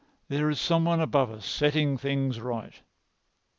"There 0.29 0.49
is 0.49 0.59
some 0.59 0.85
one 0.85 0.99
above 0.99 1.29
us 1.29 1.45
setting 1.45 1.95
things 1.95 2.39
right." 2.41 2.73